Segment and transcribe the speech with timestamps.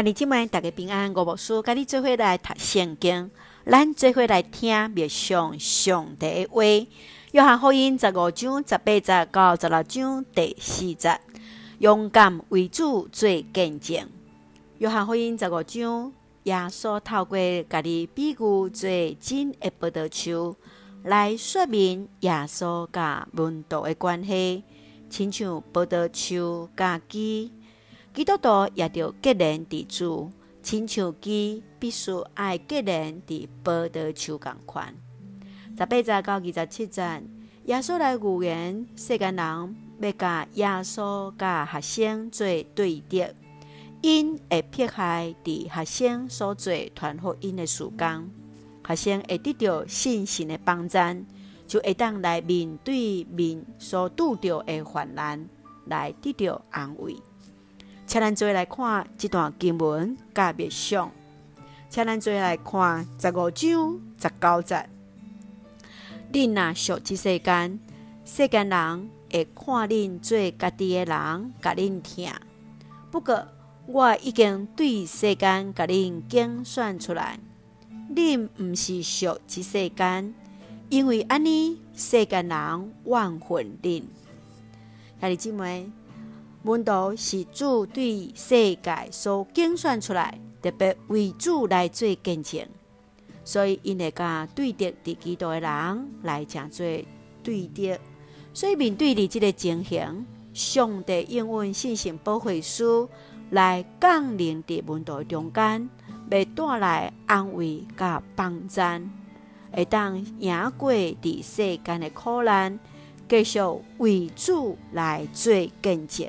[0.00, 3.32] 今日姊妹大家平安，我无输，甲你做伙来读圣经，
[3.66, 6.62] 咱做伙来听默想上帝的话。
[7.32, 11.20] 约翰福音十五章十八节到十六章第四节，
[11.80, 14.08] 勇敢为主做见证。
[14.78, 16.12] 约翰福音十五章，
[16.44, 17.36] 耶稣透过
[17.68, 18.88] 家己比喻做
[19.18, 20.54] 真的葡萄树，
[21.02, 24.62] 来说明耶稣甲门徒的关系，
[25.10, 27.50] 亲像葡萄树甲基。
[28.18, 30.28] 基督徒也着结连伫主，
[30.60, 34.92] 亲像基必须爱结连伫葡萄树共款。
[35.78, 37.22] 十八节到二十七节，
[37.66, 42.44] 耶稣来预言世间人要甲耶稣甲学生做
[42.74, 43.24] 对敌，
[44.02, 48.28] 因会迫害伫学生所做传福音的事工，
[48.84, 51.24] 学生会得到信心的帮赞，
[51.68, 55.48] 就会当来面对面所拄着的患难，
[55.86, 57.14] 来得到安慰。
[58.08, 61.12] 请咱做来看这段经文甲默想，
[61.90, 64.88] 请咱做来看十五章十九节。
[66.32, 67.78] 恁若属即世间，
[68.24, 72.32] 世间人会看恁做家己的人，甲恁疼。
[73.10, 73.46] 不过，
[73.84, 77.38] 我已经对世间甲恁拣选出来，
[78.16, 80.32] 恁毋是属即世间，
[80.88, 84.02] 因为安尼世间人怨恨恁。
[85.20, 85.90] 兄弟姊妹。
[86.68, 92.60] 门徒是主对世界所拣选出来，特别为主来做见证，
[93.42, 96.84] 所以因会甲对敌伫基督的人来诚做
[97.42, 97.96] 对敌。
[98.52, 103.08] 所以面对你这个情形，上帝应允信心保惠书
[103.48, 105.88] 来降临伫门徒中间，
[106.30, 109.10] 要带来安慰甲帮赞，
[109.72, 112.78] 会当赢过伫世间的苦难，
[113.26, 113.58] 继续
[113.96, 116.28] 为主来做见证。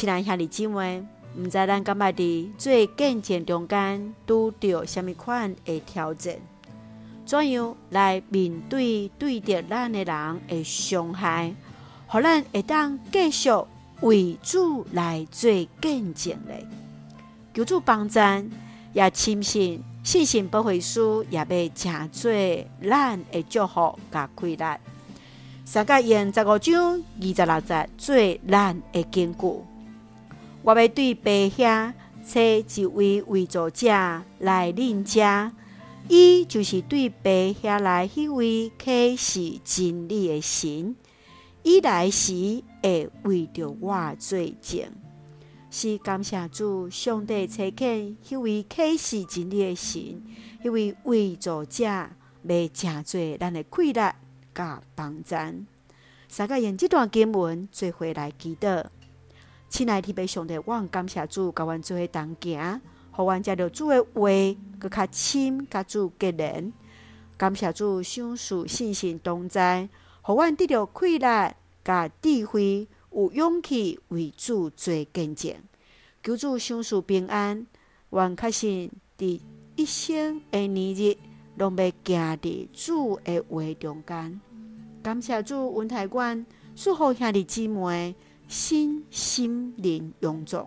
[0.00, 1.04] 亲爱兄弟姊妹，
[1.36, 6.34] 毋知咱敢捌伫做见证中间拄着虾米款的挑战？
[7.26, 11.54] 怎样来面对对着咱的人的伤害，
[12.06, 13.50] 互咱会当继续
[14.00, 15.50] 为主来做
[15.82, 16.54] 见证呢？
[17.52, 18.48] 求主帮赞，
[18.94, 22.32] 也深信信心不会输也要诚做
[22.82, 24.56] 咱的祝福甲鼓励。
[25.66, 28.16] 三甲言十五章二十六节做
[28.50, 29.66] 咱的坚固。
[30.62, 33.88] 我要对爸兄找一位为作者
[34.38, 35.52] 来领家，
[36.06, 40.94] 伊就是对爸兄来迄位启示真理的神，
[41.62, 44.84] 伊来时会为着我做证，
[45.70, 50.22] 是感谢主上帝差遣迄位启示真理的神，
[50.62, 54.14] 迄位为作者要诚做咱的快乐
[54.54, 55.34] 甲帮助。
[56.28, 58.84] 三个用这段经文做回来祈祷。
[59.70, 62.80] 亲爱的弟兄姊妹，我感谢主，甲阮做伙同行，
[63.12, 64.28] 互阮接着主的话，
[64.80, 66.72] 搁较亲，甲主结连。
[67.36, 69.88] 感谢主赏赐信心同在，
[70.22, 71.54] 互阮得着快乐，
[71.84, 75.54] 甲智慧，有勇气为主做见证。
[76.24, 77.64] 求主赏赐平安，
[78.10, 79.40] 阮确信伫
[79.76, 81.16] 一生的年日，
[81.56, 84.40] 拢要行伫主的话中间。
[85.00, 86.44] 感谢主恩待阮，
[86.74, 88.16] 赐福兄弟姊妹。
[88.50, 90.66] 心心灵永驻，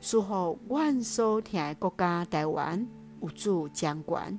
[0.00, 2.86] 祝福阮所听的国家台湾
[3.20, 4.38] 有主掌权，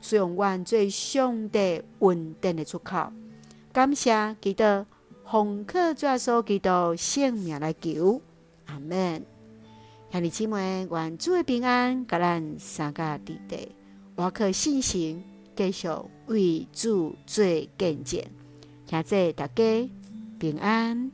[0.00, 3.12] 使用阮最上帝稳定的出口。
[3.72, 4.62] 感谢基督
[5.28, 8.22] 奉靠主耶稣基督性命来求，
[8.66, 9.26] 阿门。
[10.12, 13.74] 兄弟姊妹，愿主的平安，甲咱三个弟弟，
[14.14, 15.20] 我可信心
[15.56, 15.88] 继续
[16.26, 17.44] 为主做
[17.76, 18.22] 见证，
[18.86, 19.90] 现在大家
[20.38, 21.10] 平安。